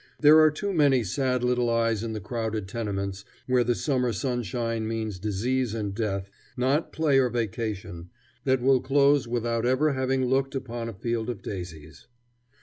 There 0.19 0.39
are 0.39 0.49
too 0.49 0.73
many 0.73 1.03
sad 1.03 1.43
little 1.43 1.69
eyes 1.69 2.01
in 2.01 2.13
the 2.13 2.19
crowded 2.19 2.67
tenements, 2.67 3.23
where 3.45 3.63
the 3.63 3.75
summer 3.75 4.11
sunshine 4.11 4.87
means 4.87 5.19
disease 5.19 5.75
and 5.75 5.93
death, 5.93 6.31
not 6.57 6.91
play 6.91 7.19
or 7.19 7.29
vacation, 7.29 8.09
that 8.43 8.63
will 8.63 8.81
close 8.81 9.27
without 9.27 9.63
ever 9.63 9.93
having 9.93 10.25
looked 10.25 10.55
upon 10.55 10.89
a 10.89 10.93
field 10.95 11.29
of 11.29 11.43
daisies. 11.43 12.07